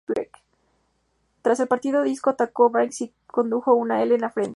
[1.43, 3.13] Tras el partido, Díaz atacó Banks y
[3.43, 4.49] dibujó una "L" en la frente.